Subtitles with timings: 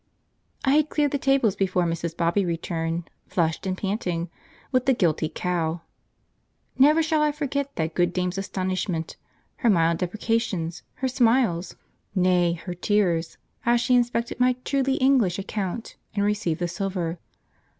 [0.65, 2.17] I had cleared the tables before Mrs.
[2.17, 4.31] Bobby returned, flushed and panting,
[4.71, 5.81] with the guilty cow.
[6.75, 9.15] Never shall I forget that good dame's astonishment,
[9.57, 11.75] her mild deprecations, her smiles
[12.15, 17.19] nay, her tears as she inspected my truly English account and received the silver.